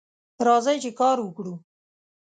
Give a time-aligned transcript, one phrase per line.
[0.47, 1.53] راځئ چې کار وکړو